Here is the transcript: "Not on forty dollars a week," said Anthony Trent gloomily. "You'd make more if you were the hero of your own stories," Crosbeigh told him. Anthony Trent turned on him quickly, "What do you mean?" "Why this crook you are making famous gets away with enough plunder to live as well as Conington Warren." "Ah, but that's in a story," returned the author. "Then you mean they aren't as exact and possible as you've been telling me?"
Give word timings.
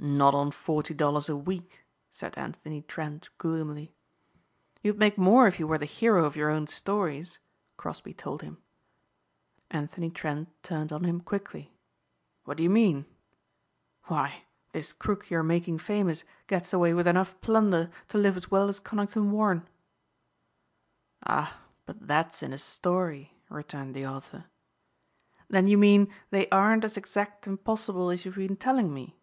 "Not 0.00 0.32
on 0.32 0.52
forty 0.52 0.94
dollars 0.94 1.28
a 1.28 1.34
week," 1.36 1.82
said 2.08 2.38
Anthony 2.38 2.82
Trent 2.82 3.30
gloomily. 3.36 3.96
"You'd 4.80 4.96
make 5.00 5.18
more 5.18 5.48
if 5.48 5.58
you 5.58 5.66
were 5.66 5.76
the 5.76 5.86
hero 5.86 6.24
of 6.24 6.36
your 6.36 6.50
own 6.50 6.68
stories," 6.68 7.40
Crosbeigh 7.76 8.12
told 8.16 8.42
him. 8.42 8.58
Anthony 9.72 10.08
Trent 10.08 10.50
turned 10.62 10.92
on 10.92 11.02
him 11.02 11.20
quickly, 11.20 11.74
"What 12.44 12.56
do 12.58 12.62
you 12.62 12.70
mean?" 12.70 13.06
"Why 14.04 14.44
this 14.70 14.92
crook 14.92 15.32
you 15.32 15.38
are 15.38 15.42
making 15.42 15.78
famous 15.78 16.22
gets 16.46 16.72
away 16.72 16.94
with 16.94 17.08
enough 17.08 17.40
plunder 17.40 17.90
to 18.10 18.18
live 18.18 18.36
as 18.36 18.52
well 18.52 18.68
as 18.68 18.78
Conington 18.78 19.32
Warren." 19.32 19.66
"Ah, 21.26 21.60
but 21.86 22.06
that's 22.06 22.40
in 22.40 22.52
a 22.52 22.58
story," 22.58 23.36
returned 23.48 23.96
the 23.96 24.06
author. 24.06 24.44
"Then 25.48 25.66
you 25.66 25.76
mean 25.76 26.06
they 26.30 26.48
aren't 26.50 26.84
as 26.84 26.96
exact 26.96 27.48
and 27.48 27.60
possible 27.64 28.10
as 28.10 28.24
you've 28.24 28.36
been 28.36 28.54
telling 28.56 28.94
me?" 28.94 29.16